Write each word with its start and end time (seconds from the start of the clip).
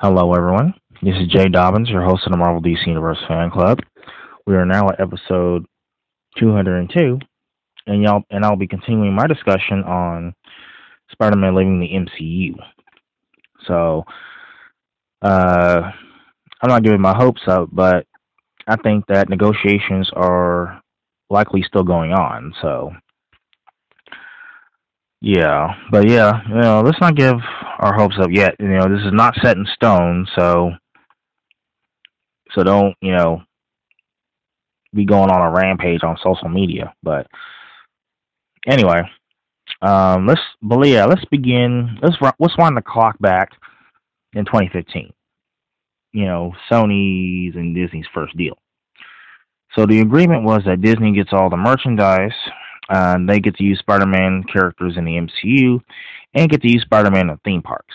Hello, 0.00 0.34
everyone. 0.34 0.74
This 1.02 1.14
is 1.20 1.28
Jay 1.28 1.48
Dobbins, 1.48 1.88
your 1.88 2.02
host 2.02 2.26
of 2.26 2.32
the 2.32 2.36
Marvel 2.36 2.60
DC 2.60 2.84
Universe 2.84 3.22
Fan 3.28 3.48
Club. 3.48 3.78
We 4.44 4.56
are 4.56 4.66
now 4.66 4.88
at 4.88 4.98
episode 4.98 5.66
202, 6.36 7.20
and 7.86 8.02
y'all 8.02 8.24
and 8.28 8.44
I'll 8.44 8.56
be 8.56 8.66
continuing 8.66 9.14
my 9.14 9.28
discussion 9.28 9.84
on 9.84 10.34
Spider-Man 11.12 11.54
leaving 11.54 11.78
the 11.78 11.90
MCU. 11.90 12.56
So, 13.68 14.02
uh, 15.22 15.92
I'm 16.60 16.68
not 16.68 16.82
giving 16.82 17.00
my 17.00 17.16
hopes 17.16 17.42
up, 17.46 17.68
but 17.70 18.04
I 18.66 18.74
think 18.74 19.06
that 19.06 19.28
negotiations 19.28 20.10
are 20.16 20.82
likely 21.30 21.62
still 21.62 21.84
going 21.84 22.10
on. 22.10 22.52
So, 22.60 22.90
yeah, 25.26 25.76
but 25.90 26.06
yeah, 26.06 26.42
you 26.46 26.54
know, 26.56 26.82
let's 26.84 27.00
not 27.00 27.16
give 27.16 27.36
our 27.78 27.94
hopes 27.94 28.16
up 28.20 28.28
yet. 28.30 28.56
You 28.60 28.68
know, 28.68 28.90
this 28.90 29.06
is 29.06 29.12
not 29.12 29.34
set 29.42 29.56
in 29.56 29.64
stone, 29.74 30.26
so 30.36 30.72
so 32.52 32.62
don't 32.62 32.94
you 33.00 33.12
know 33.12 33.40
be 34.92 35.06
going 35.06 35.30
on 35.30 35.40
a 35.40 35.50
rampage 35.50 36.02
on 36.02 36.18
social 36.22 36.50
media. 36.50 36.92
But 37.02 37.26
anyway, 38.66 39.04
um, 39.80 40.26
let's 40.26 40.42
but 40.60 40.86
yeah, 40.86 41.06
let's 41.06 41.24
begin. 41.30 41.98
Let's 42.02 42.16
let's 42.38 42.58
wind 42.58 42.76
the 42.76 42.82
clock 42.82 43.18
back 43.18 43.48
in 44.34 44.44
2015. 44.44 45.10
You 46.12 46.26
know, 46.26 46.52
Sony's 46.70 47.56
and 47.56 47.74
Disney's 47.74 48.04
first 48.12 48.36
deal. 48.36 48.58
So 49.74 49.86
the 49.86 50.02
agreement 50.02 50.44
was 50.44 50.64
that 50.66 50.82
Disney 50.82 51.14
gets 51.14 51.32
all 51.32 51.48
the 51.48 51.56
merchandise 51.56 52.36
uh, 52.88 53.18
they 53.26 53.40
get 53.40 53.56
to 53.56 53.64
use 53.64 53.78
Spider-Man 53.78 54.44
characters 54.52 54.96
in 54.96 55.04
the 55.04 55.12
MCU 55.12 55.80
and 56.34 56.50
get 56.50 56.62
to 56.62 56.68
use 56.70 56.82
Spider-Man 56.82 57.30
in 57.30 57.38
theme 57.38 57.62
parks. 57.62 57.94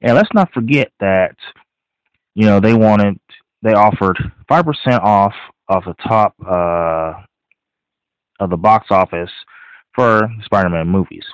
And 0.00 0.14
let's 0.14 0.32
not 0.34 0.52
forget 0.52 0.90
that, 1.00 1.36
you 2.34 2.46
know, 2.46 2.60
they 2.60 2.74
wanted, 2.74 3.20
they 3.62 3.72
offered 3.72 4.18
5% 4.50 5.00
off 5.00 5.34
of 5.68 5.84
the 5.84 5.94
top 6.06 6.34
uh, 6.44 7.14
of 8.40 8.50
the 8.50 8.56
box 8.56 8.86
office 8.90 9.30
for 9.94 10.28
Spider-Man 10.44 10.88
movies. 10.88 11.24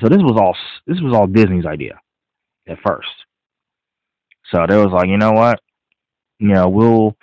So 0.00 0.08
this 0.08 0.22
was 0.22 0.38
all 0.40 0.56
this 0.86 1.00
was 1.02 1.14
all 1.14 1.26
Disney's 1.26 1.66
idea 1.66 2.00
at 2.66 2.78
first. 2.84 3.08
So 4.50 4.64
they 4.66 4.76
was 4.76 4.92
like, 4.92 5.08
you 5.08 5.18
know 5.18 5.32
what, 5.32 5.60
you 6.38 6.48
know, 6.48 6.68
we'll 6.68 7.16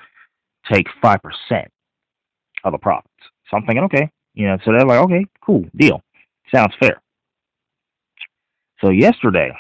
take 0.72 0.88
five 1.02 1.20
percent 1.22 1.72
of 2.64 2.72
the 2.74 2.78
profits. 2.78 3.09
So 3.50 3.58
I'm 3.58 3.66
thinking, 3.66 3.84
okay, 3.86 4.10
you 4.34 4.48
know, 4.48 4.58
so 4.64 4.72
they're 4.72 4.86
like, 4.86 5.04
okay, 5.06 5.26
cool, 5.42 5.66
deal. 5.76 6.02
Sounds 6.54 6.74
fair. 6.80 7.02
So 8.82 8.90
yesterday, 8.90 9.52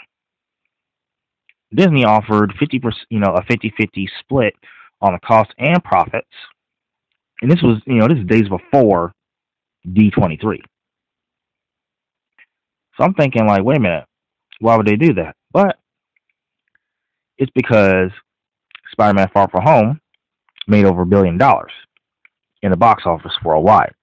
Disney 1.73 2.05
offered 2.05 2.53
50%, 2.61 2.93
you 3.09 3.19
know, 3.19 3.33
a 3.33 3.41
50-50 3.43 4.07
split 4.19 4.53
on 5.01 5.13
the 5.13 5.19
cost 5.19 5.51
and 5.57 5.83
profits. 5.83 6.27
And 7.41 7.51
this 7.51 7.61
was, 7.61 7.81
you 7.85 7.95
know, 7.95 8.07
this 8.07 8.17
is 8.17 8.25
days 8.25 8.49
before 8.49 9.13
D23. 9.87 10.59
So 12.97 13.03
I'm 13.03 13.13
thinking 13.13 13.45
like, 13.45 13.63
wait 13.63 13.77
a 13.77 13.81
minute, 13.81 14.05
why 14.59 14.75
would 14.75 14.87
they 14.87 14.95
do 14.97 15.13
that? 15.15 15.35
But 15.51 15.77
it's 17.37 17.51
because 17.55 18.11
Spider-Man 18.91 19.29
Far 19.33 19.49
From 19.49 19.63
Home 19.63 20.01
made 20.67 20.85
over 20.85 21.03
a 21.03 21.05
billion 21.05 21.37
dollars 21.37 21.71
in 22.61 22.71
the 22.71 22.77
box 22.77 23.03
office 23.05 23.33
worldwide. 23.43 23.93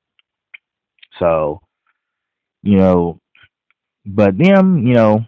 So, 1.18 1.60
you 2.62 2.78
know, 2.78 3.20
but 4.04 4.38
them, 4.38 4.86
you 4.86 4.94
know, 4.94 5.24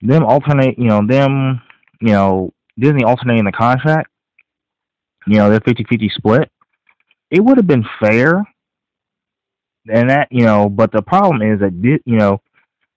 them 0.00 0.24
alternate, 0.24 0.78
you 0.78 0.86
know, 0.86 1.06
them, 1.06 1.60
you 2.00 2.12
know, 2.12 2.52
Disney 2.78 3.04
alternating 3.04 3.44
the 3.44 3.52
contract, 3.52 4.10
you 5.26 5.36
know, 5.36 5.50
their 5.50 5.60
50 5.60 5.84
50 5.88 6.10
split, 6.14 6.50
it 7.30 7.40
would 7.40 7.56
have 7.56 7.66
been 7.66 7.84
fair. 8.00 8.44
And 9.90 10.10
that, 10.10 10.28
you 10.30 10.44
know, 10.44 10.68
but 10.68 10.92
the 10.92 11.02
problem 11.02 11.40
is 11.42 11.60
that, 11.60 11.72
you 11.82 12.16
know, 12.16 12.40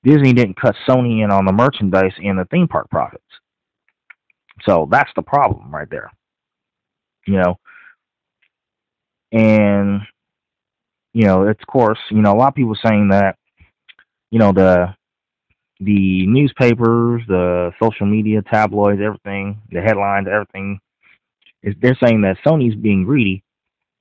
Disney 0.04 0.34
didn't 0.34 0.60
cut 0.60 0.76
Sony 0.88 1.24
in 1.24 1.32
on 1.32 1.46
the 1.46 1.54
merchandise 1.54 2.14
and 2.18 2.38
the 2.38 2.46
theme 2.46 2.68
park 2.68 2.90
profits. 2.90 3.24
So 4.64 4.88
that's 4.92 5.12
the 5.16 5.22
problem 5.22 5.74
right 5.74 5.90
there. 5.90 6.12
You 7.28 7.38
know, 7.38 7.60
and 9.32 10.02
you 11.14 11.26
know, 11.26 11.44
of 11.44 11.58
course, 11.68 12.00
you 12.10 12.22
know, 12.22 12.32
a 12.32 12.38
lot 12.38 12.50
of 12.50 12.56
people 12.56 12.76
saying 12.84 13.10
that, 13.10 13.36
you 14.30 14.40
know, 14.40 14.52
the 14.54 14.96
the 15.80 16.28
newspapers, 16.28 17.24
the 17.28 17.72
social 17.82 18.06
media, 18.06 18.42
tabloids, 18.44 19.02
everything, 19.02 19.62
the 19.72 19.82
headlines, 19.82 20.28
everything, 20.32 20.80
is 21.64 21.76
they're 21.82 21.98
saying 22.04 22.22
that 22.22 22.38
Sony's 22.46 22.76
being 22.76 23.04
greedy. 23.04 23.44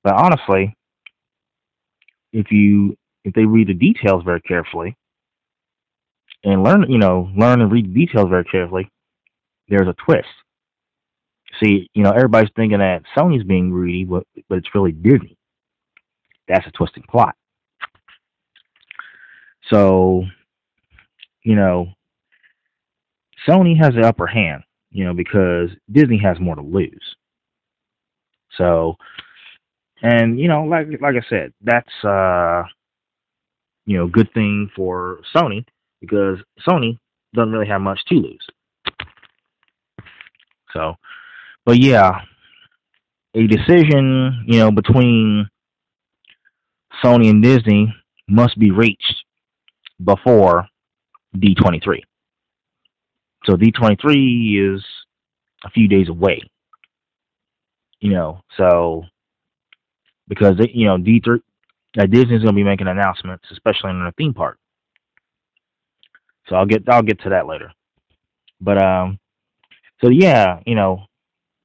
But 0.03 0.13
honestly, 0.13 0.75
if 2.33 2.51
you 2.51 2.95
if 3.23 3.33
they 3.33 3.45
read 3.45 3.67
the 3.67 3.73
details 3.73 4.23
very 4.23 4.41
carefully 4.41 4.95
and 6.43 6.63
learn, 6.63 6.89
you 6.89 6.97
know, 6.97 7.29
learn 7.35 7.61
and 7.61 7.71
read 7.71 7.85
the 7.85 8.05
details 8.05 8.29
very 8.29 8.45
carefully, 8.45 8.89
there's 9.67 9.87
a 9.87 9.95
twist. 10.05 10.27
See, 11.61 11.89
you 11.93 12.03
know, 12.03 12.11
everybody's 12.11 12.49
thinking 12.55 12.79
that 12.79 13.03
Sony's 13.15 13.43
being 13.43 13.69
greedy, 13.69 14.03
but 14.05 14.25
but 14.49 14.57
it's 14.57 14.73
really 14.73 14.91
Disney. 14.91 15.37
That's 16.47 16.65
a 16.67 16.71
twisting 16.71 17.03
plot. 17.09 17.35
So, 19.69 20.23
you 21.43 21.55
know, 21.55 21.87
Sony 23.47 23.77
has 23.77 23.93
the 23.93 24.07
upper 24.07 24.27
hand, 24.27 24.63
you 24.91 25.05
know, 25.05 25.13
because 25.13 25.69
Disney 25.91 26.17
has 26.17 26.39
more 26.39 26.55
to 26.55 26.61
lose. 26.61 27.15
So, 28.57 28.95
and 30.01 30.39
you 30.39 30.47
know, 30.47 30.63
like 30.63 30.87
like 30.99 31.15
I 31.15 31.29
said, 31.29 31.53
that's 31.61 32.03
uh, 32.03 32.63
you 33.85 33.97
know, 33.97 34.07
good 34.07 34.33
thing 34.33 34.69
for 34.75 35.19
Sony 35.35 35.65
because 36.01 36.39
Sony 36.67 36.97
doesn't 37.33 37.51
really 37.51 37.67
have 37.67 37.81
much 37.81 37.99
to 38.07 38.15
lose. 38.15 38.45
So, 40.73 40.95
but 41.65 41.77
yeah, 41.77 42.21
a 43.33 43.47
decision, 43.47 44.45
you 44.47 44.59
know, 44.59 44.71
between 44.71 45.47
Sony 47.03 47.29
and 47.29 47.41
Disney 47.41 47.93
must 48.27 48.57
be 48.59 48.71
reached 48.71 49.23
before 50.03 50.67
D23. 51.35 52.01
So 53.45 53.53
D23 53.53 54.75
is 54.75 54.83
a 55.63 55.69
few 55.69 55.87
days 55.87 56.09
away. 56.09 56.41
You 57.99 58.11
know, 58.11 58.41
so 58.57 59.03
because 60.27 60.55
you 60.73 60.87
know 60.87 60.97
D3 60.97 61.39
uh, 61.99 62.05
Disney's 62.05 62.41
going 62.41 62.47
to 62.47 62.53
be 62.53 62.63
making 62.63 62.87
announcements, 62.87 63.45
especially 63.51 63.91
in 63.91 64.03
the 64.03 64.13
theme 64.17 64.33
park. 64.33 64.57
So 66.47 66.55
I'll 66.55 66.65
get 66.65 66.87
I'll 66.89 67.03
get 67.03 67.21
to 67.21 67.29
that 67.29 67.47
later. 67.47 67.71
But 68.59 68.81
um, 68.81 69.19
so 70.03 70.09
yeah, 70.09 70.59
you 70.65 70.75
know, 70.75 71.05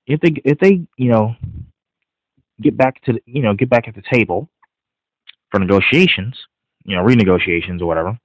if 0.06 0.20
they 0.20 0.34
if 0.44 0.58
they 0.58 0.86
you 0.96 1.10
know 1.10 1.34
get 2.60 2.76
back 2.76 3.02
to 3.02 3.14
the, 3.14 3.20
you 3.26 3.42
know 3.42 3.54
get 3.54 3.70
back 3.70 3.88
at 3.88 3.94
the 3.94 4.02
table 4.10 4.48
for 5.50 5.60
negotiations, 5.60 6.36
you 6.84 6.96
know, 6.96 7.02
renegotiations 7.02 7.80
or 7.80 7.86
whatever, 7.86 8.18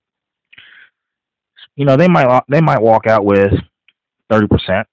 you 1.76 1.86
know, 1.86 1.98
they 1.98 2.08
might 2.08 2.44
they 2.48 2.62
might 2.62 2.82
walk 2.82 3.08
out 3.08 3.26
with 3.26 3.54
thirty 4.30 4.48
percent, 4.48 4.88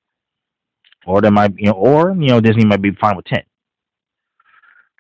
or 1.07 1.21
they 1.21 1.31
might 1.31 1.53
you 1.59 1.67
know, 1.67 1.73
or 1.73 2.13
you 2.13 2.29
know, 2.29 2.41
Disney 2.41 2.65
might 2.65 2.83
be 2.83 2.93
fine 2.93 3.17
with 3.17 3.27
ten. 3.27 3.43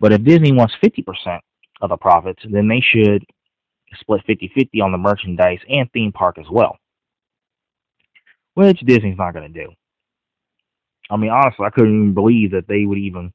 But 0.00 0.12
if 0.12 0.24
Disney 0.24 0.52
wants 0.52 0.74
fifty 0.80 1.02
percent 1.02 1.42
of 1.80 1.90
the 1.90 1.96
profits, 1.96 2.42
then 2.50 2.68
they 2.68 2.80
should 2.80 3.24
split 4.00 4.20
50-50 4.28 4.82
on 4.82 4.92
the 4.92 4.98
merchandise 4.98 5.60
and 5.68 5.90
theme 5.92 6.12
park 6.12 6.36
as 6.38 6.44
well, 6.50 6.76
which 8.54 8.80
Disney's 8.80 9.16
not 9.16 9.32
going 9.32 9.50
to 9.50 9.64
do. 9.64 9.70
I 11.10 11.16
mean, 11.16 11.30
honestly, 11.30 11.64
I 11.64 11.70
couldn't 11.70 11.94
even 11.94 12.14
believe 12.14 12.50
that 12.52 12.68
they 12.68 12.84
would 12.84 12.98
even 12.98 13.32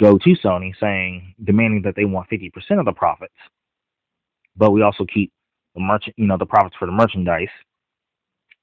go 0.00 0.18
to 0.18 0.36
Sony 0.44 0.72
saying 0.80 1.34
demanding 1.42 1.82
that 1.82 1.94
they 1.96 2.04
want 2.04 2.28
50% 2.30 2.52
of 2.78 2.84
the 2.84 2.92
profits, 2.92 3.34
but 4.56 4.72
we 4.72 4.82
also 4.82 5.04
keep 5.04 5.32
the 5.74 5.80
merchant, 5.80 6.16
you 6.18 6.26
know, 6.26 6.36
the 6.36 6.46
profits 6.46 6.76
for 6.78 6.86
the 6.86 6.92
merchandise 6.92 7.48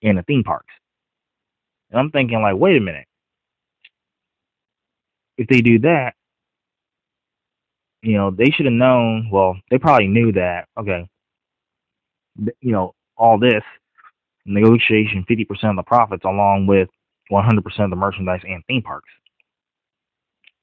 in 0.02 0.16
the 0.18 0.24
theme 0.24 0.44
parks. 0.44 0.74
And 1.90 2.00
I'm 2.00 2.12
thinking 2.12 2.42
like, 2.42 2.56
wait 2.56 2.78
a 2.78 2.82
minute. 2.82 3.06
If 5.38 5.48
they 5.48 5.62
do 5.62 5.80
that, 5.80 6.14
you 8.02 8.18
know, 8.18 8.32
they 8.32 8.50
should 8.50 8.66
have 8.66 8.74
known, 8.74 9.30
well, 9.32 9.58
they 9.70 9.78
probably 9.78 10.08
knew 10.08 10.32
that, 10.34 10.68
okay, 10.78 11.08
you 12.60 12.72
know, 12.72 12.94
all 13.16 13.38
this 13.38 13.64
negotiation 14.46 15.26
50% 15.30 15.70
of 15.70 15.76
the 15.76 15.84
profits 15.84 16.26
along 16.26 16.66
with 16.68 16.90
100% 17.32 17.66
of 17.80 17.90
the 17.90 17.96
merchandise 17.96 18.42
and 18.48 18.64
theme 18.68 18.82
parks 18.82 19.10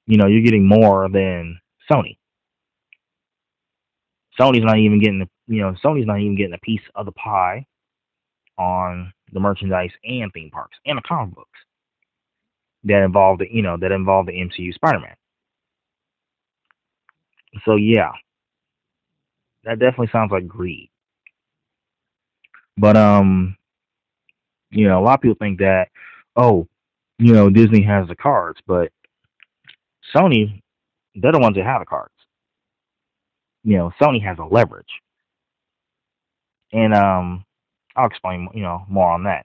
you 0.08 0.16
know, 0.16 0.26
you're 0.26 0.42
getting 0.42 0.66
more 0.66 1.08
than 1.10 1.60
Sony. 1.88 2.16
Sony's 4.40 4.64
not 4.64 4.78
even 4.78 4.98
getting 4.98 5.18
the, 5.18 5.28
you 5.46 5.60
know, 5.60 5.74
Sony's 5.84 6.06
not 6.06 6.18
even 6.20 6.34
getting 6.34 6.54
a 6.54 6.58
piece 6.58 6.80
of 6.94 7.04
the 7.04 7.12
pie 7.12 7.66
on, 8.58 9.12
the 9.34 9.40
merchandise 9.40 9.90
and 10.04 10.32
theme 10.32 10.50
parks 10.50 10.78
and 10.86 10.96
the 10.96 11.02
comic 11.02 11.34
books 11.34 11.58
that 12.84 13.02
involved, 13.04 13.42
you 13.50 13.60
know 13.60 13.76
that 13.76 13.92
involved 13.92 14.26
the 14.26 14.32
MCU 14.32 14.72
Spider-Man. 14.72 15.14
So 17.66 17.76
yeah, 17.76 18.12
that 19.64 19.78
definitely 19.78 20.08
sounds 20.10 20.32
like 20.32 20.48
greed. 20.48 20.88
But 22.78 22.96
um, 22.96 23.58
you 24.70 24.88
know, 24.88 24.98
a 24.98 25.04
lot 25.04 25.16
of 25.16 25.20
people 25.20 25.36
think 25.38 25.58
that 25.58 25.88
oh, 26.38 26.68
you 27.18 27.34
know, 27.34 27.50
Disney 27.50 27.82
has 27.82 28.08
the 28.08 28.16
cards, 28.16 28.60
but 28.66 28.90
Sony, 30.14 30.62
they're 31.14 31.32
the 31.32 31.38
ones 31.38 31.56
that 31.56 31.66
have 31.66 31.82
the 31.82 31.86
cards. 31.86 32.14
You 33.64 33.76
know, 33.76 33.92
Sony 34.00 34.22
has 34.24 34.38
a 34.38 34.44
leverage. 34.44 34.86
And 36.72 36.94
um 36.94 37.44
I'll 37.96 38.06
explain, 38.06 38.48
you 38.54 38.62
know, 38.62 38.84
more 38.88 39.10
on 39.10 39.24
that. 39.24 39.44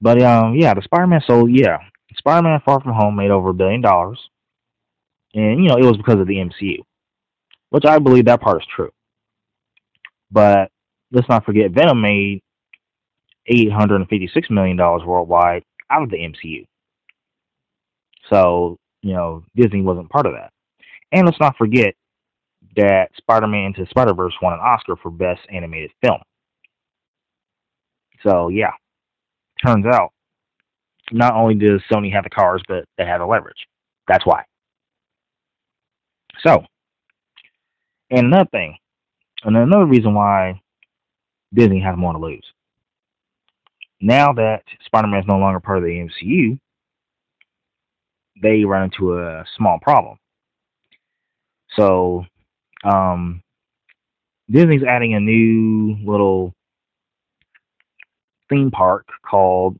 But 0.00 0.20
um 0.22 0.54
yeah, 0.54 0.74
the 0.74 0.82
Spider-Man 0.82 1.22
so 1.26 1.46
yeah, 1.46 1.78
Spider-Man 2.16 2.62
Far 2.64 2.80
From 2.80 2.94
Home 2.94 3.14
made 3.14 3.30
over 3.30 3.50
a 3.50 3.54
billion 3.54 3.82
dollars. 3.82 4.18
And 5.34 5.62
you 5.62 5.68
know, 5.68 5.76
it 5.76 5.84
was 5.84 5.98
because 5.98 6.18
of 6.18 6.26
the 6.26 6.36
MCU. 6.36 6.78
Which 7.68 7.84
I 7.84 7.98
believe 7.98 8.24
that 8.24 8.40
part 8.40 8.62
is 8.62 8.68
true. 8.74 8.90
But 10.32 10.70
let's 11.12 11.28
not 11.28 11.44
forget 11.44 11.70
Venom 11.70 12.00
made 12.00 12.42
$856 13.50 14.50
million 14.50 14.76
worldwide 14.76 15.64
out 15.90 16.02
of 16.02 16.10
the 16.10 16.16
MCU. 16.16 16.66
So, 18.28 18.78
you 19.02 19.12
know, 19.12 19.44
Disney 19.56 19.82
wasn't 19.82 20.10
part 20.10 20.26
of 20.26 20.32
that. 20.32 20.52
And 21.12 21.26
let's 21.26 21.40
not 21.40 21.56
forget 21.56 21.94
that 22.76 23.10
Spider 23.16 23.46
Man 23.46 23.66
Into 23.66 23.86
Spider 23.90 24.14
Verse 24.14 24.34
won 24.40 24.52
an 24.52 24.60
Oscar 24.60 24.96
for 24.96 25.10
Best 25.10 25.40
Animated 25.52 25.90
Film. 26.02 26.20
So, 28.22 28.48
yeah, 28.48 28.72
turns 29.64 29.86
out 29.86 30.12
not 31.10 31.34
only 31.34 31.54
does 31.54 31.80
Sony 31.90 32.12
have 32.12 32.24
the 32.24 32.30
cars, 32.30 32.62
but 32.68 32.84
they 32.96 33.04
have 33.04 33.20
the 33.20 33.26
leverage. 33.26 33.66
That's 34.06 34.24
why. 34.26 34.44
So, 36.44 36.64
and 38.10 38.26
another 38.26 38.48
thing, 38.50 38.76
and 39.44 39.56
another 39.56 39.86
reason 39.86 40.14
why 40.14 40.60
Disney 41.54 41.80
has 41.80 41.96
more 41.96 42.12
to 42.12 42.18
lose. 42.18 42.44
Now 44.00 44.32
that 44.32 44.62
Spider 44.84 45.08
Man 45.08 45.20
is 45.20 45.26
no 45.28 45.38
longer 45.38 45.60
part 45.60 45.78
of 45.78 45.84
the 45.84 45.90
MCU, 45.90 46.58
they 48.42 48.64
run 48.64 48.84
into 48.84 49.18
a 49.18 49.44
small 49.56 49.78
problem. 49.80 50.16
So, 51.76 52.24
um, 52.84 53.42
Disney's 54.50 54.82
adding 54.82 55.14
a 55.14 55.20
new 55.20 55.96
little 56.04 56.54
theme 58.48 58.70
park 58.70 59.06
called 59.28 59.76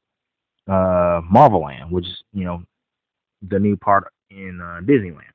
uh, 0.69 1.21
Marvel 1.29 1.63
Land, 1.63 1.91
which 1.91 2.07
is 2.07 2.23
you 2.33 2.45
know 2.45 2.63
the 3.49 3.59
new 3.59 3.77
part 3.77 4.13
in 4.31 4.61
uh, 4.63 4.81
Disneyland. 4.83 5.33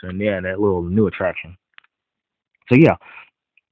So 0.00 0.10
yeah, 0.10 0.40
that 0.40 0.60
little 0.60 0.82
new 0.82 1.06
attraction. 1.06 1.56
So 2.68 2.74
yeah, 2.74 2.96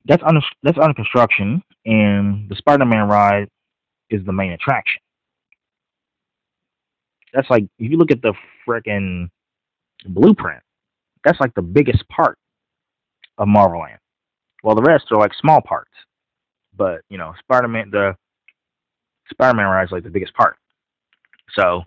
that's 0.07 0.23
under 0.25 0.41
that's 0.63 0.79
under 0.79 0.95
construction, 0.95 1.63
and 1.85 2.49
the 2.49 2.57
Spider-Man 2.57 3.09
ride 3.09 3.49
is 4.11 4.25
the 4.25 4.33
main 4.33 4.53
attraction. 4.53 5.01
That's 7.33 7.49
like 7.51 7.65
if 7.79 7.91
you 7.91 7.97
look 7.97 8.11
at 8.11 8.23
the 8.23 8.35
freaking 8.67 9.29
blueprint, 10.07 10.63
that's 11.25 11.41
like 11.41 11.55
the 11.55 11.63
biggest 11.63 12.09
part 12.09 12.39
of 13.39 13.49
Marvel 13.49 13.81
Land. 13.81 13.99
Well, 14.63 14.75
the 14.75 14.83
rest 14.83 15.07
are 15.11 15.19
like 15.19 15.33
small 15.41 15.61
parts, 15.61 15.93
but 16.77 17.03
you 17.11 17.19
know, 17.19 17.35
Spider-Man 17.41 17.91
the 17.91 18.17
Spider-Man 19.31 19.67
ride 19.67 19.85
is 19.85 19.93
like 19.93 20.05
the 20.05 20.11
biggest 20.11 20.35
part. 20.35 20.57
So, 21.55 21.83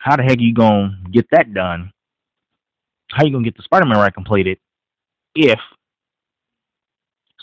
how 0.00 0.16
the 0.16 0.22
heck 0.22 0.38
are 0.38 0.42
you 0.42 0.54
gonna 0.54 0.98
get 1.10 1.26
that 1.32 1.52
done? 1.52 1.92
How 3.10 3.24
you 3.24 3.32
gonna 3.32 3.44
get 3.44 3.56
the 3.56 3.62
Spider-Man 3.62 3.96
ride 3.96 4.14
completed 4.14 4.58
if 5.34 5.60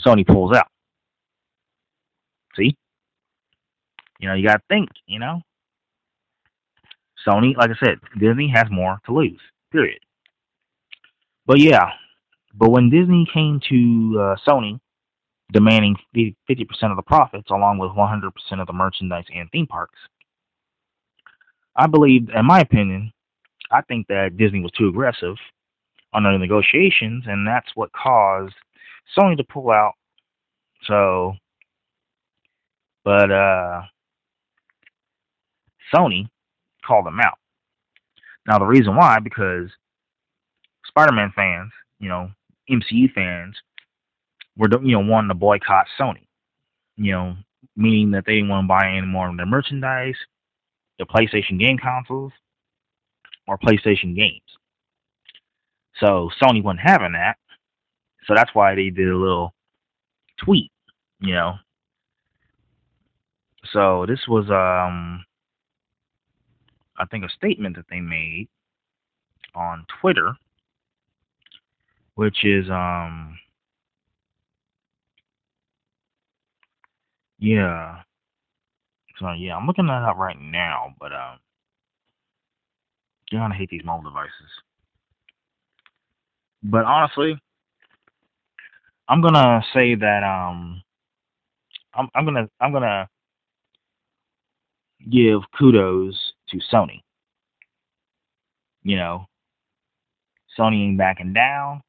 Sony 0.06 0.25
pulls 0.25 0.56
out? 0.56 0.68
See, 2.56 2.75
you 4.19 4.27
know, 4.27 4.35
you 4.35 4.47
gotta 4.47 4.62
think. 4.69 4.89
You 5.07 5.19
know, 5.19 5.41
Sony, 7.27 7.56
like 7.56 7.71
I 7.71 7.85
said, 7.85 8.00
Disney 8.19 8.51
has 8.53 8.65
more 8.69 9.00
to 9.06 9.13
lose. 9.13 9.39
Period. 9.71 10.00
But 11.45 11.59
yeah, 11.59 11.89
but 12.53 12.69
when 12.69 12.89
Disney 12.89 13.27
came 13.31 13.59
to 13.69 14.19
uh, 14.19 14.35
Sony 14.47 14.79
demanding 15.51 15.95
50% 16.15 16.31
of 16.89 16.95
the 16.95 17.03
profits 17.03 17.50
along 17.51 17.77
with 17.77 17.91
100% 17.91 18.62
of 18.62 18.67
the 18.67 18.73
merchandise 18.73 19.25
and 19.33 19.50
theme 19.51 19.67
parks. 19.67 20.00
I 21.75 21.88
believe, 21.88 22.29
in 22.33 22.45
my 22.45 22.62
opinion, 22.62 23.12
I 23.71 23.81
think 23.81 24.07
that 24.07 24.38
Disney 24.38 24.62
was 24.62 24.71
too 24.71 24.88
aggressive 24.88 25.35
on 26.13 26.23
the 26.23 26.38
negotiations, 26.38 27.25
and 27.27 27.45
that's 27.47 27.67
what 27.75 27.91
caused 27.91 28.56
Sony 29.17 29.35
to 29.38 29.44
pull 29.44 29.71
out. 29.71 29.94
So, 30.88 31.33
but 33.03 33.31
uh, 33.31 33.81
Sony 35.95 36.30
called 36.86 37.06
them 37.06 37.19
out. 37.19 37.38
Now, 38.47 38.59
the 38.59 38.65
reason 38.65 38.95
why, 38.95 39.19
because 39.19 39.69
Spider 40.86 41.13
Man 41.13 41.31
fans, 41.36 41.71
you 42.00 42.09
know, 42.09 42.30
MCU 42.69 43.12
fans, 43.13 43.56
were 44.57 44.69
you 44.83 44.94
know 44.94 45.00
wanting 45.00 45.30
to 45.30 45.36
boycott 45.36 45.88
Sony. 46.00 46.27
You 46.97 47.12
know, 47.12 47.36
meaning 47.75 48.12
that 48.12 48.25
they 48.25 48.36
didn't 48.36 48.50
want 48.50 48.65
to 48.65 48.68
buy 48.68 48.92
any 48.92 49.07
more 49.07 49.29
of 49.29 49.38
their 49.38 49.46
merchandise, 49.46 50.15
the 51.00 51.05
PlayStation 51.05 51.60
game 51.60 51.77
consoles, 51.77 52.31
or 53.48 53.58
PlayStation 53.58 54.15
games. 54.15 54.41
So 56.00 56.29
Sony 56.41 56.63
wasn't 56.63 56.81
having 56.81 57.13
that. 57.13 57.38
So 58.25 58.34
that's 58.36 58.53
why 58.53 58.75
they 58.75 58.89
did 58.89 59.08
a 59.08 59.17
little 59.17 59.53
tweet, 60.38 60.72
you 61.20 61.34
know. 61.34 61.55
So 63.72 64.05
this 64.08 64.22
was 64.27 64.50
um 64.50 65.25
I 66.98 67.06
think 67.06 67.25
a 67.25 67.30
statement 67.30 67.75
that 67.75 67.86
they 67.90 68.00
made 68.00 68.48
on 69.54 69.86
Twitter 70.02 70.34
which 72.16 72.46
is 72.46 72.70
um 72.70 73.38
Yeah. 77.40 78.02
So 79.20 79.32
yeah, 79.32 79.56
I'm 79.56 79.68
looking 79.68 79.88
that 79.88 80.04
up 80.04 80.18
right 80.18 80.40
now, 80.40 80.94
but 81.00 81.12
um, 81.14 81.40
you're 83.32 83.42
gonna 83.42 83.56
hate 83.56 83.70
these 83.70 83.84
mobile 83.86 84.10
devices. 84.10 84.32
But 86.64 86.86
honestly, 86.86 87.40
I'm 89.08 89.22
gonna 89.22 89.62
say 89.74 89.96
that 89.96 90.24
um, 90.24 90.82
I'm 91.94 92.10
I'm 92.16 92.25
gonna 92.25 92.50
I'm 92.60 92.74
gonna 92.74 93.08
give 95.10 95.42
kudos 95.58 96.25
to 96.50 96.60
Sony. 96.72 97.02
You 98.84 98.98
know, 98.98 99.25
Sony 100.58 100.88
ain't 100.88 100.98
backing 100.98 101.34
down. 101.34 101.82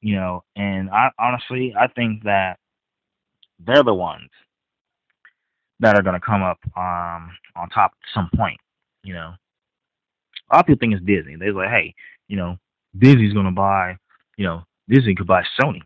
You 0.00 0.16
know, 0.16 0.44
and 0.56 0.90
I 0.90 1.10
honestly 1.18 1.74
I 1.78 1.86
think 1.86 2.24
that 2.24 2.58
they're 3.64 3.84
the 3.84 3.94
ones 3.94 4.30
that 5.80 5.96
are 5.96 6.02
going 6.02 6.18
to 6.18 6.24
come 6.24 6.42
up 6.42 6.58
um, 6.76 7.30
on 7.56 7.68
top 7.72 7.92
at 7.92 8.14
some 8.14 8.30
point. 8.36 8.58
You 9.04 9.14
know, 9.14 9.32
a 10.50 10.54
lot 10.54 10.60
of 10.60 10.66
people 10.66 10.78
think 10.80 10.94
it's 10.94 11.04
Disney. 11.04 11.36
They're 11.36 11.52
like, 11.52 11.70
hey, 11.70 11.94
you 12.28 12.36
know, 12.36 12.56
Disney's 12.98 13.32
going 13.32 13.46
to 13.46 13.52
buy, 13.52 13.96
you 14.36 14.44
know, 14.44 14.62
Disney 14.88 15.14
could 15.14 15.26
buy 15.26 15.42
Sony. 15.60 15.80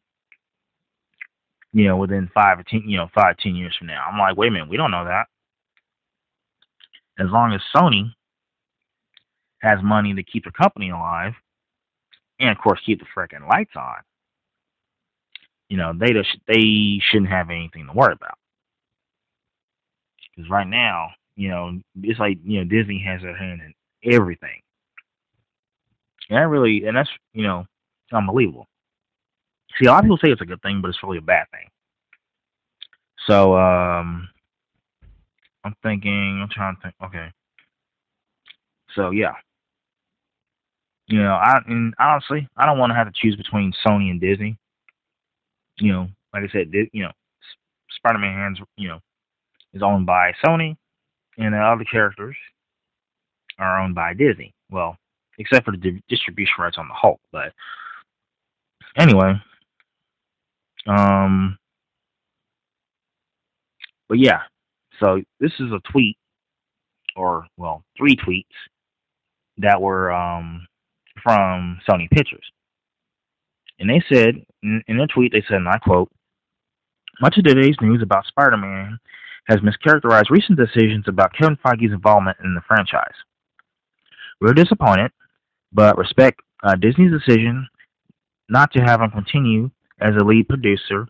You 1.73 1.89
know, 1.89 1.97
within 1.97 2.31
five 2.33 2.59
or 2.59 2.63
ten, 2.63 2.85
you 2.87 2.97
know, 2.97 3.09
five 3.15 3.37
ten 3.39 3.55
years 3.55 3.75
from 3.77 3.89
now. 3.89 4.07
I'm 4.11 4.19
like, 4.19 4.37
wait 4.37 4.49
a 4.49 4.51
minute, 4.51 4.69
we 4.69 4.77
don't 4.77 4.91
know 4.91 5.05
that. 5.05 5.27
As 7.19 7.29
long 7.31 7.53
as 7.55 7.61
Sony 7.75 8.13
has 9.63 9.79
money 9.83 10.15
to 10.15 10.23
keep 10.23 10.45
the 10.45 10.53
company 10.53 10.91
alive, 10.91 11.33
and 12.39 12.51
of 12.51 12.59
course 12.59 12.81
keep 12.85 13.01
the 13.01 13.07
freaking 13.17 13.49
lights 13.49 13.73
on, 13.75 13.97
you 15.69 15.77
know, 15.77 15.93
they 15.99 16.13
just, 16.13 16.37
they 16.47 17.01
shouldn't 17.11 17.31
have 17.31 17.51
anything 17.51 17.87
to 17.87 17.93
worry 17.93 18.13
about. 18.13 18.39
Because 20.35 20.51
right 20.51 20.67
now, 20.67 21.09
you 21.37 21.49
know, 21.49 21.81
it's 22.03 22.19
like 22.21 22.39
you 22.45 22.59
know 22.59 22.65
Disney 22.65 23.03
has 23.07 23.23
their 23.23 23.37
hand 23.37 23.61
in 23.63 24.13
everything, 24.13 24.61
and 26.29 26.39
that 26.39 26.49
really, 26.49 26.85
and 26.87 26.97
that's 26.97 27.11
you 27.33 27.43
know, 27.43 27.67
unbelievable. 28.13 28.67
See, 29.79 29.87
a 29.87 29.91
lot 29.91 29.99
of 29.99 30.05
people 30.05 30.19
say 30.19 30.31
it's 30.31 30.41
a 30.41 30.47
good 30.47 30.63
thing, 30.63 30.81
but 30.81 30.89
it's 30.89 31.03
really 31.03 31.19
a 31.19 31.23
bad 31.23 31.47
thing. 31.51 31.69
So, 33.27 33.57
um, 33.57 34.29
I'm 35.67 35.75
thinking, 35.83 36.41
I'm 36.43 36.49
trying 36.51 36.77
to 36.77 36.83
think. 36.83 36.95
Okay. 37.05 37.29
So 38.95 39.11
yeah, 39.11 39.35
you 41.09 41.23
know, 41.23 41.35
I 41.35 41.59
and 41.67 41.93
honestly, 41.99 42.49
I 42.57 42.65
don't 42.65 42.79
want 42.79 42.91
to 42.91 42.95
have 42.95 43.13
to 43.13 43.13
choose 43.15 43.37
between 43.37 43.73
Sony 43.85 44.11
and 44.11 44.21
Disney 44.21 44.57
you 45.79 45.93
know, 45.93 46.09
like 46.33 46.45
I 46.45 46.53
said, 46.53 46.73
you 46.93 47.03
know, 47.03 47.13
Spider-Man 47.97 48.35
hands, 48.35 48.59
you 48.77 48.89
know, 48.89 49.01
is 49.73 49.83
owned 49.83 50.07
by 50.07 50.33
Sony, 50.45 50.77
and 51.39 51.55
all 51.55 51.61
the 51.61 51.83
other 51.83 51.85
characters 51.85 52.37
are 53.59 53.81
owned 53.81 53.95
by 53.95 54.15
Disney. 54.15 54.55
Well, 54.71 54.97
except 55.39 55.65
for 55.65 55.73
the 55.73 56.01
distribution 56.09 56.55
rights 56.59 56.79
on 56.79 56.89
the 56.89 56.95
Hulk. 56.95 57.21
But 57.33 57.53
anyway, 58.97 59.35
um, 60.87 61.59
but 64.09 64.19
yeah. 64.19 64.41
So 65.01 65.23
this 65.41 65.53
is 65.61 65.73
a 65.73 65.81
tweet, 65.91 66.17
or 67.17 67.47
well, 67.57 67.85
three 67.97 68.17
tweets 68.17 68.45
that 69.59 69.81
were 69.81 70.13
um 70.13 70.67
from 71.23 71.79
Sony 71.89 72.11
Pictures, 72.11 72.45
and 73.79 73.89
they 73.89 74.03
said 74.13 74.45
in, 74.63 74.83
their 74.87 75.07
tweet 75.07 75.33
they 75.33 75.43
said, 75.49 75.59
and 75.59 75.69
I 75.69 75.79
quote. 75.79 76.11
Much 77.19 77.39
of 77.39 77.45
today's 77.45 77.77
news 77.81 78.03
about 78.03 78.27
Spider 78.27 78.59
Man 78.59 78.99
has 79.49 79.61
mischaracterized 79.61 80.29
recent 80.29 80.59
decisions 80.59 81.07
about 81.09 81.33
Kevin 81.33 81.57
Feige's 81.65 81.93
involvement 81.93 82.37
in 82.45 82.55
the 82.55 82.61
franchise. 82.69 83.15
We're 84.39 84.53
disappointed, 84.53 85.13
but 85.73 85.97
respect 85.97 86.41
uh, 86.63 86.75
Disney's 86.75 87.13
decision 87.13 87.67
not 88.51 88.71
to 88.73 88.81
have 88.81 89.01
him 89.01 89.11
continue 89.11 89.71
as 90.01 90.15
a 90.21 90.25
lead 90.25 90.49
producer 90.49 91.09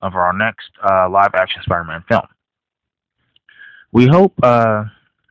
of 0.00 0.14
our 0.14 0.32
next 0.32 0.70
uh, 0.82 1.08
live 1.10 1.34
action 1.34 1.62
Spider 1.62 1.84
Man 1.84 2.04
film. 2.08 2.26
We 3.92 4.06
hope 4.06 4.34
uh, 4.42 4.84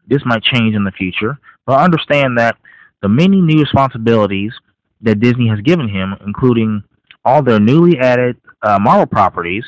this 0.07 0.21
might 0.25 0.43
change 0.43 0.75
in 0.75 0.83
the 0.83 0.91
future, 0.91 1.37
but 1.65 1.79
understand 1.79 2.37
that 2.37 2.57
the 3.01 3.09
many 3.09 3.41
new 3.41 3.59
responsibilities 3.59 4.53
that 5.01 5.19
Disney 5.19 5.47
has 5.49 5.59
given 5.61 5.87
him, 5.87 6.15
including 6.25 6.83
all 7.23 7.43
their 7.43 7.59
newly 7.59 7.99
added 7.99 8.37
uh, 8.61 8.79
Marvel 8.79 9.05
properties, 9.05 9.65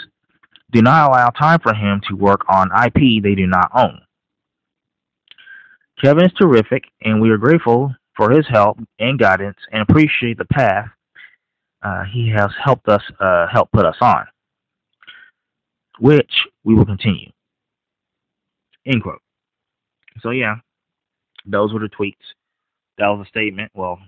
do 0.72 0.82
not 0.82 1.10
allow 1.10 1.30
time 1.30 1.60
for 1.60 1.74
him 1.74 2.02
to 2.10 2.16
work 2.16 2.42
on 2.50 2.70
IP 2.86 3.24
they 3.24 3.36
do 3.36 3.48
not 3.48 3.72
own. 3.76 4.02
Kevin 6.02 6.26
is 6.26 6.34
terrific, 6.34 6.86
and 7.02 7.22
we 7.22 7.30
are 7.30 7.38
grateful 7.38 7.94
for 8.16 8.32
his 8.32 8.46
help 8.50 8.78
and 9.00 9.20
guidance 9.20 9.58
and 9.72 9.82
appreciate 9.82 10.38
the 10.38 10.46
path 10.46 10.90
uh, 11.84 12.04
he 12.12 12.30
has 12.30 12.50
helped 12.64 12.88
us 12.90 13.02
uh, 13.20 13.48
help 13.52 13.72
put 13.72 13.86
us 13.86 13.96
on, 14.02 14.26
which 16.00 16.32
we 16.64 16.76
will 16.76 16.86
continue. 16.86 17.30
End 18.88 19.04
quote. 19.04 19.22
So 20.22 20.32
yeah, 20.32 20.56
those 21.46 21.74
were 21.74 21.80
the 21.80 21.90
tweets. 21.90 22.16
That 22.98 23.08
was 23.08 23.26
a 23.28 23.30
statement. 23.30 23.72
Well, 23.76 24.00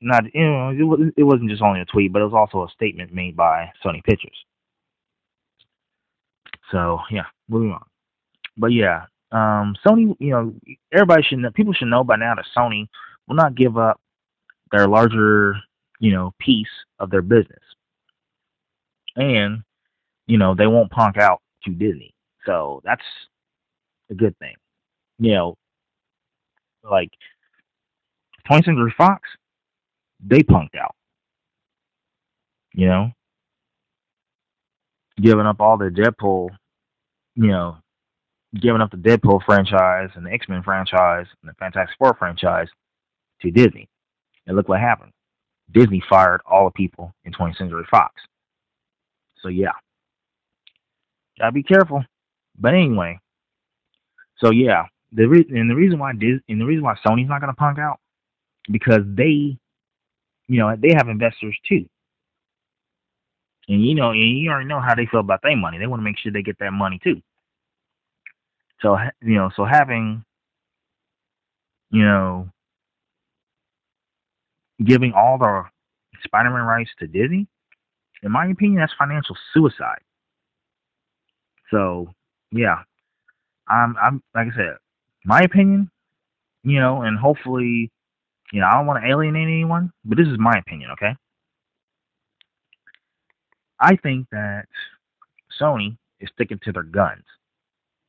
not 0.00 0.24
you 0.34 0.44
know 0.44 1.10
it 1.16 1.22
wasn't 1.22 1.50
just 1.50 1.62
only 1.62 1.80
a 1.80 1.84
tweet, 1.84 2.12
but 2.12 2.22
it 2.22 2.24
was 2.24 2.34
also 2.34 2.64
a 2.66 2.70
statement 2.70 3.12
made 3.12 3.36
by 3.36 3.70
Sony 3.84 4.02
Pictures. 4.02 4.44
So 6.70 7.00
yeah, 7.10 7.26
moving 7.48 7.72
on. 7.72 7.84
But 8.56 8.68
yeah, 8.68 9.04
um, 9.32 9.76
Sony, 9.84 10.16
you 10.18 10.30
know, 10.30 10.54
everybody 10.92 11.22
should 11.22 11.38
know, 11.38 11.50
people 11.50 11.72
should 11.72 11.88
know 11.88 12.04
by 12.04 12.16
now 12.16 12.34
that 12.34 12.46
Sony 12.56 12.88
will 13.28 13.36
not 13.36 13.54
give 13.54 13.78
up 13.78 14.00
their 14.72 14.86
larger, 14.88 15.56
you 15.98 16.12
know, 16.12 16.32
piece 16.40 16.68
of 16.98 17.10
their 17.10 17.22
business, 17.22 17.62
and 19.16 19.62
you 20.26 20.38
know 20.38 20.54
they 20.54 20.66
won't 20.66 20.90
punk 20.90 21.16
out 21.16 21.40
to 21.64 21.70
Disney. 21.70 22.14
So 22.46 22.80
that's 22.84 23.02
a 24.10 24.14
good 24.14 24.36
thing. 24.38 24.54
You 25.18 25.34
know, 25.34 25.54
like 26.82 27.10
20th 28.50 28.64
Century 28.64 28.94
Fox, 28.96 29.28
they 30.24 30.40
punked 30.40 30.76
out. 30.80 30.94
You 32.72 32.86
know, 32.86 33.10
giving 35.20 35.46
up 35.46 35.60
all 35.60 35.76
their 35.76 35.90
Deadpool 35.90 36.50
you 37.40 37.48
know, 37.48 37.76
giving 38.60 38.80
up 38.80 38.90
the 38.90 38.96
Deadpool 38.96 39.44
franchise 39.44 40.10
and 40.14 40.26
the 40.26 40.30
X 40.30 40.48
Men 40.48 40.62
franchise 40.62 41.26
and 41.42 41.48
the 41.48 41.54
Fantastic 41.54 41.96
Four 41.98 42.14
franchise 42.18 42.68
to 43.40 43.50
Disney. 43.50 43.88
And 44.46 44.56
look 44.56 44.68
what 44.68 44.80
happened. 44.80 45.12
Disney 45.72 46.02
fired 46.08 46.40
all 46.44 46.64
the 46.64 46.72
people 46.72 47.14
in 47.24 47.32
20th 47.32 47.58
Century 47.58 47.84
Fox. 47.90 48.14
So 49.42 49.48
yeah, 49.48 49.72
gotta 51.38 51.52
be 51.52 51.62
careful. 51.62 52.04
But 52.58 52.74
anyway, 52.74 53.18
so 54.42 54.50
yeah, 54.50 54.84
the 55.12 55.26
re- 55.26 55.46
and 55.50 55.70
the 55.70 55.74
reason 55.74 55.98
why 55.98 56.12
Dis- 56.12 56.40
and 56.48 56.60
the 56.60 56.64
reason 56.64 56.84
why 56.84 56.96
Sony's 57.06 57.28
not 57.28 57.40
gonna 57.40 57.54
punk 57.54 57.78
out 57.78 58.00
because 58.70 59.00
they, 59.06 59.56
you 60.48 60.58
know, 60.58 60.74
they 60.76 60.92
have 60.94 61.08
investors 61.08 61.56
too. 61.68 61.86
And 63.68 63.84
you 63.84 63.94
know, 63.94 64.10
and 64.10 64.18
you 64.38 64.50
already 64.50 64.66
know 64.68 64.80
how 64.80 64.94
they 64.94 65.06
feel 65.06 65.20
about 65.20 65.42
their 65.42 65.56
money. 65.56 65.78
They 65.78 65.86
want 65.86 66.00
to 66.00 66.04
make 66.04 66.18
sure 66.18 66.32
they 66.32 66.42
get 66.42 66.58
that 66.58 66.72
money 66.72 66.98
too. 67.02 67.20
So 68.82 68.96
you 69.22 69.34
know, 69.36 69.50
so 69.54 69.64
having 69.64 70.24
you 71.90 72.04
know 72.04 72.48
giving 74.84 75.12
all 75.12 75.38
the 75.38 75.64
Spider-Man 76.24 76.62
rights 76.62 76.90
to 76.98 77.06
Disney, 77.06 77.46
in 78.22 78.32
my 78.32 78.46
opinion, 78.46 78.80
that's 78.80 78.92
financial 78.98 79.36
suicide. 79.52 80.00
So 81.70 82.08
yeah, 82.50 82.82
I'm 83.70 83.96
I'm 84.02 84.22
like 84.34 84.48
I 84.52 84.56
said, 84.56 84.76
my 85.24 85.40
opinion, 85.42 85.90
you 86.64 86.80
know, 86.80 87.02
and 87.02 87.18
hopefully, 87.18 87.90
you 88.52 88.60
know, 88.60 88.66
I 88.66 88.74
don't 88.74 88.86
want 88.86 89.02
to 89.02 89.08
alienate 89.08 89.48
anyone, 89.48 89.92
but 90.04 90.18
this 90.18 90.26
is 90.26 90.38
my 90.38 90.58
opinion, 90.58 90.90
okay? 90.92 91.14
I 93.78 93.96
think 93.96 94.26
that 94.30 94.66
Sony 95.60 95.96
is 96.20 96.28
sticking 96.34 96.60
to 96.64 96.72
their 96.72 96.82
guns. 96.82 97.24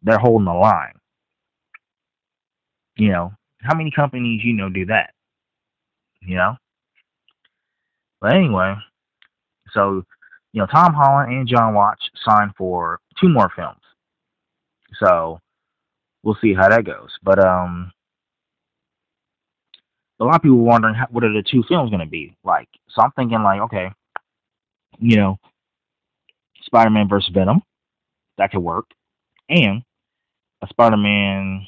They're 0.03 0.19
holding 0.19 0.45
the 0.45 0.53
line. 0.53 0.93
You 2.97 3.11
know, 3.11 3.33
how 3.61 3.75
many 3.75 3.91
companies 3.91 4.41
you 4.43 4.53
know 4.53 4.69
do 4.69 4.85
that? 4.87 5.13
You 6.21 6.35
know? 6.35 6.55
But 8.19 8.33
anyway, 8.33 8.75
so, 9.73 10.03
you 10.51 10.61
know, 10.61 10.67
Tom 10.67 10.93
Holland 10.93 11.31
and 11.31 11.47
Jon 11.47 11.73
Watts 11.73 12.01
signed 12.25 12.51
for 12.57 12.99
two 13.19 13.29
more 13.29 13.49
films. 13.55 13.79
So 14.99 15.39
we'll 16.23 16.37
see 16.41 16.53
how 16.53 16.69
that 16.69 16.85
goes. 16.85 17.09
But 17.23 17.39
um 17.39 17.91
a 20.19 20.23
lot 20.23 20.35
of 20.35 20.41
people 20.43 20.59
wondering 20.59 20.93
how, 20.93 21.07
what 21.09 21.23
are 21.23 21.33
the 21.33 21.41
two 21.41 21.63
films 21.67 21.89
going 21.89 21.99
to 21.99 22.05
be 22.05 22.35
like. 22.43 22.69
So 22.89 23.01
I'm 23.01 23.11
thinking 23.13 23.41
like, 23.41 23.59
okay, 23.61 23.89
you 24.99 25.17
know, 25.17 25.39
Spider-Man 26.63 27.09
versus 27.09 27.31
Venom. 27.33 27.63
That 28.37 28.51
could 28.51 28.59
work. 28.59 28.85
And 29.49 29.81
a 30.61 30.67
Spider-Man 30.67 31.65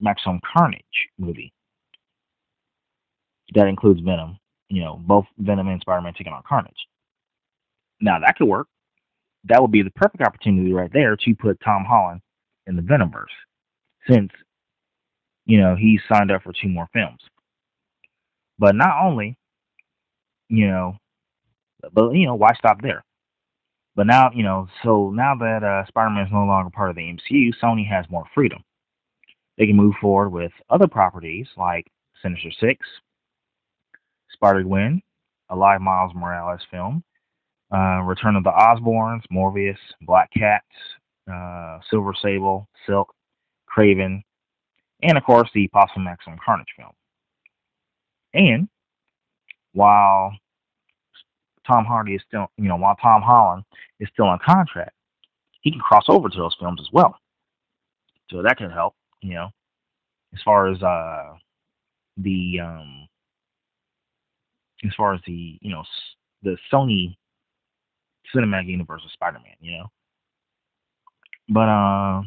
Maximum 0.00 0.40
Carnage 0.52 0.82
movie. 1.16 1.52
That 3.54 3.68
includes 3.68 4.00
Venom. 4.00 4.38
You 4.68 4.82
know, 4.82 5.00
both 5.06 5.26
Venom 5.38 5.68
and 5.68 5.80
Spider-Man 5.80 6.14
taking 6.14 6.32
on 6.32 6.42
Carnage. 6.46 6.88
Now 8.00 8.18
that 8.18 8.36
could 8.36 8.48
work. 8.48 8.66
That 9.44 9.62
would 9.62 9.70
be 9.70 9.82
the 9.82 9.90
perfect 9.90 10.24
opportunity 10.24 10.72
right 10.72 10.92
there 10.92 11.16
to 11.16 11.34
put 11.36 11.60
Tom 11.60 11.84
Holland 11.84 12.20
in 12.66 12.74
the 12.74 12.82
Venomverse, 12.82 13.26
since 14.08 14.30
you 15.44 15.60
know 15.60 15.76
he 15.76 16.00
signed 16.10 16.30
up 16.30 16.42
for 16.42 16.52
two 16.52 16.68
more 16.68 16.88
films. 16.92 17.20
But 18.58 18.74
not 18.74 19.04
only, 19.04 19.36
you 20.48 20.68
know, 20.68 20.96
but 21.92 22.12
you 22.12 22.26
know 22.26 22.34
why 22.34 22.54
stop 22.54 22.80
there? 22.82 23.04
But 23.96 24.06
now, 24.06 24.30
you 24.34 24.42
know, 24.42 24.68
so 24.84 25.10
now 25.10 25.34
that 25.36 25.64
uh, 25.64 25.86
Spider-Man 25.88 26.26
is 26.26 26.32
no 26.32 26.44
longer 26.44 26.70
part 26.70 26.90
of 26.90 26.96
the 26.96 27.02
MCU, 27.02 27.50
Sony 27.62 27.88
has 27.88 28.04
more 28.10 28.24
freedom. 28.34 28.62
They 29.56 29.66
can 29.66 29.76
move 29.76 29.94
forward 30.00 30.30
with 30.30 30.52
other 30.68 30.86
properties 30.86 31.46
like 31.56 31.86
Sinister 32.22 32.50
Six, 32.60 32.86
Spider-Gwen, 34.32 35.00
a 35.48 35.56
live 35.56 35.80
Miles 35.80 36.12
Morales 36.14 36.60
film, 36.70 37.02
uh, 37.74 38.02
Return 38.02 38.36
of 38.36 38.44
the 38.44 38.50
Osborns, 38.50 39.22
Morbius, 39.32 39.78
Black 40.02 40.30
Cat, 40.32 40.62
uh, 41.32 41.78
Silver 41.90 42.12
Sable, 42.22 42.68
Silk, 42.86 43.14
Kraven, 43.76 44.22
and 45.02 45.18
of 45.18 45.24
course 45.24 45.48
the 45.54 45.68
possible 45.68 46.02
Maximum 46.02 46.38
Carnage 46.44 46.66
film. 46.76 46.92
And 48.34 48.68
while 49.72 50.32
Tom 51.66 51.84
Hardy 51.84 52.14
is 52.14 52.22
still, 52.26 52.46
you 52.56 52.68
know, 52.68 52.76
while 52.76 52.96
Tom 52.96 53.22
Holland 53.22 53.64
is 54.00 54.08
still 54.12 54.26
on 54.26 54.38
contract, 54.44 54.92
he 55.60 55.70
can 55.70 55.80
cross 55.80 56.04
over 56.08 56.28
to 56.28 56.36
those 56.36 56.56
films 56.60 56.80
as 56.80 56.88
well. 56.92 57.18
So 58.30 58.42
that 58.42 58.56
can 58.56 58.70
help, 58.70 58.94
you 59.22 59.34
know, 59.34 59.50
as 60.32 60.40
far 60.44 60.68
as 60.68 60.82
uh 60.82 61.34
the 62.18 62.60
um 62.60 63.08
as 64.84 64.92
far 64.96 65.14
as 65.14 65.20
the 65.26 65.58
you 65.60 65.70
know 65.70 65.84
the 66.42 66.56
Sony 66.72 67.16
cinematic 68.34 68.66
universe 68.66 69.02
of 69.04 69.10
Spider-Man, 69.12 69.54
you 69.60 69.78
know. 69.78 69.86
But 71.48 71.68
uh, 71.68 72.22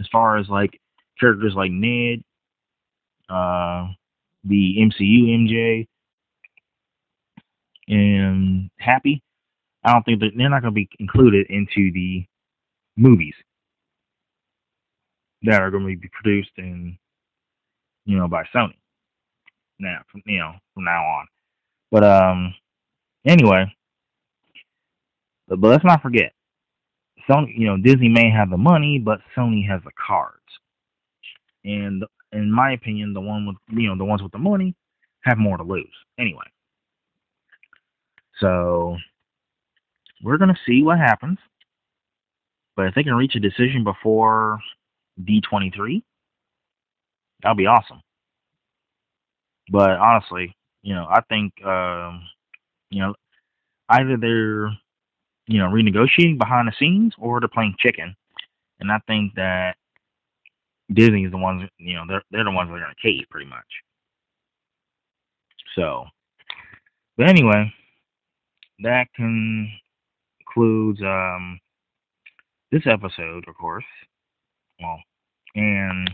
as 0.00 0.06
far 0.12 0.36
as 0.38 0.48
like 0.48 0.80
characters 1.20 1.54
like 1.54 1.70
Ned, 1.72 2.22
uh, 3.28 3.88
the 4.44 4.76
MCU 4.80 5.28
MJ, 5.28 5.86
and 7.88 8.70
Happy, 8.78 9.22
I 9.84 9.92
don't 9.92 10.04
think 10.04 10.20
that 10.20 10.30
they're 10.36 10.50
not 10.50 10.62
going 10.62 10.74
to 10.74 10.74
be 10.74 10.88
included 10.98 11.46
into 11.50 11.92
the 11.92 12.26
movies. 12.96 13.34
that 15.42 15.60
are 15.60 15.70
going 15.70 15.82
to 15.86 16.00
be 16.00 16.08
produced 16.12 16.52
in, 16.58 16.96
you 18.04 18.16
know, 18.16 18.28
by 18.28 18.44
Sony. 18.54 18.74
Now, 19.78 20.02
from 20.10 20.22
you 20.26 20.38
know, 20.38 20.52
from 20.74 20.84
now 20.84 21.02
on. 21.04 21.26
But 21.90 22.04
um, 22.04 22.54
anyway, 23.26 23.74
but, 25.48 25.60
but 25.60 25.68
let's 25.68 25.84
not 25.84 26.02
forget, 26.02 26.32
Sony. 27.28 27.56
You 27.56 27.66
know, 27.68 27.76
Disney 27.76 28.08
may 28.08 28.30
have 28.30 28.50
the 28.50 28.56
money, 28.56 28.98
but 28.98 29.20
Sony 29.36 29.66
has 29.68 29.80
the 29.84 29.90
cards. 30.06 30.38
And 31.64 32.04
in 32.32 32.50
my 32.50 32.72
opinion, 32.72 33.12
the 33.12 33.20
one 33.20 33.46
with 33.46 33.56
you 33.68 33.88
know 33.88 33.96
the 33.96 34.04
ones 34.04 34.22
with 34.22 34.32
the 34.32 34.38
money 34.38 34.74
have 35.22 35.38
more 35.38 35.56
to 35.56 35.62
lose. 35.62 35.94
Anyway, 36.18 36.44
so 38.40 38.96
we're 40.22 40.38
gonna 40.38 40.58
see 40.66 40.82
what 40.82 40.98
happens. 40.98 41.38
But 42.76 42.86
if 42.86 42.94
they 42.94 43.02
can 43.02 43.14
reach 43.14 43.34
a 43.34 43.40
decision 43.40 43.84
before 43.84 44.58
D23, 45.22 46.02
that'll 47.42 47.54
be 47.56 47.66
awesome. 47.66 48.00
But 49.70 49.90
honestly, 49.90 50.56
you 50.82 50.94
know, 50.94 51.06
I 51.08 51.20
think, 51.28 51.52
um, 51.64 52.22
you 52.90 53.00
know, 53.00 53.14
either 53.88 54.16
they're, 54.16 54.70
you 55.46 55.58
know, 55.58 55.66
renegotiating 55.66 56.38
behind 56.38 56.68
the 56.68 56.72
scenes 56.78 57.14
or 57.18 57.40
they're 57.40 57.48
playing 57.48 57.74
chicken. 57.78 58.14
And 58.80 58.90
I 58.90 58.98
think 59.06 59.34
that 59.34 59.76
Disney 60.92 61.24
is 61.24 61.30
the 61.30 61.38
ones, 61.38 61.68
you 61.78 61.94
know, 61.94 62.04
they're 62.08 62.22
they're 62.30 62.44
the 62.44 62.50
ones 62.50 62.70
that 62.70 62.76
are 62.76 62.88
to 62.88 62.94
cave 63.02 63.24
pretty 63.30 63.48
much. 63.48 63.66
So, 65.74 66.04
but 67.16 67.28
anyway, 67.28 67.72
that 68.80 69.06
concludes 69.14 71.00
um, 71.02 71.58
this 72.70 72.82
episode, 72.86 73.44
of 73.48 73.56
course. 73.56 73.84
Well, 74.80 74.98
and 75.54 76.10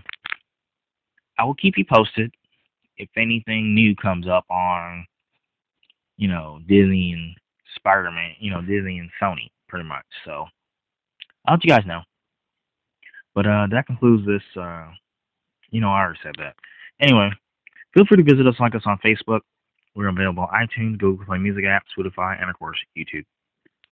I 1.39 1.45
will 1.45 1.55
keep 1.55 1.79
you 1.79 1.85
posted 1.85 2.33
if 2.97 3.09
anything 3.17 3.75
new 3.75 3.95
comes 3.97 4.27
up 4.29 4.45
on, 4.51 5.07
you 6.17 6.29
know, 6.29 6.61
Disney 6.67 7.13
and 7.13 7.35
Spider 7.79 8.11
Man, 8.11 8.33
you 8.39 8.51
know, 8.51 8.61
Disney 8.61 8.99
and 8.99 9.11
Sony, 9.21 9.51
pretty 9.69 9.89
much. 9.89 10.05
So 10.25 10.47
I'll 11.47 11.55
let 11.55 11.65
you 11.65 11.71
guys 11.71 11.87
know. 11.87 12.03
But 13.35 13.47
uh, 13.47 13.67
that 13.71 13.87
concludes 13.87 14.27
this. 14.27 14.43
Uh, 14.61 14.89
you 15.71 15.81
know, 15.81 15.91
I 15.91 16.01
already 16.01 16.19
said 16.23 16.35
that. 16.39 16.55
Anyway, 17.01 17.31
feel 17.95 18.05
free 18.07 18.17
to 18.17 18.23
visit 18.23 18.47
us, 18.47 18.57
like 18.59 18.75
us 18.75 18.83
on 18.87 18.99
Facebook. 19.05 19.41
We're 19.95 20.09
available 20.09 20.45
on 20.45 20.67
iTunes, 20.67 20.99
Google 20.99 21.25
Play 21.25 21.39
Music 21.39 21.65
apps, 21.65 21.91
Spotify, 21.97 22.41
and 22.41 22.51
of 22.51 22.59
course 22.59 22.79
YouTube. 22.97 23.25